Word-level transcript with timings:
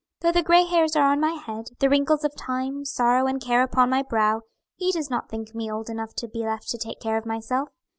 Though 0.21 0.31
the 0.31 0.41
gray 0.41 0.63
hairs 0.65 0.95
are 0.95 1.05
on 1.05 1.19
my 1.19 1.33
head, 1.33 1.67
the 1.77 1.87
wrinkles 1.87 2.23
of 2.23 2.35
time, 2.35 2.85
sorrow, 2.85 3.27
and 3.27 3.39
care 3.39 3.61
upon 3.61 3.91
my 3.91 4.01
brow, 4.01 4.41
He 4.77 4.91
does 4.91 5.11
not 5.11 5.29
think 5.29 5.53
me 5.53 5.71
old 5.71 5.91
enough 5.91 6.15
to 6.15 6.27
be 6.27 6.39
left 6.39 6.69
to 6.69 6.79
take 6.79 6.99
care 6.99 7.17
of 7.19 7.25
myself. 7.27 7.69